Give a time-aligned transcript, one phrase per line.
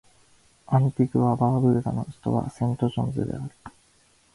[0.65, 3.51] アンティグア・バーブーダの首都はセントジョンズである